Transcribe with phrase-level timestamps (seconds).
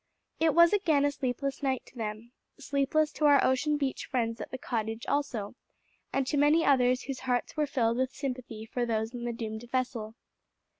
[0.39, 4.49] It was again a sleepless night to them; sleepless to our Ocean Beach friends at
[4.49, 5.53] the cottage also,
[6.11, 9.69] and to many others whose hearts were filled with sympathy for those in the doomed
[9.71, 10.15] vessel.